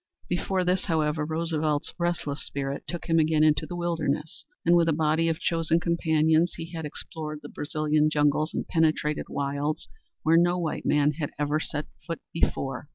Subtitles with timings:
[0.27, 4.93] Before this, however, Roosevelt's restless spirit took him again into the wilderness, and with a
[4.93, 9.87] body of chosen companions he had explored the Brazilian jungles and penetrated wilds
[10.23, 12.87] where no white man had ever set foot before.